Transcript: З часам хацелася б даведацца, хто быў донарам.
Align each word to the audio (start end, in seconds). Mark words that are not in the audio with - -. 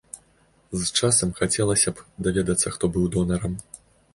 З 0.83 0.87
часам 0.99 1.35
хацелася 1.39 1.93
б 1.99 2.25
даведацца, 2.29 2.67
хто 2.77 2.85
быў 2.97 3.05
донарам. 3.19 3.53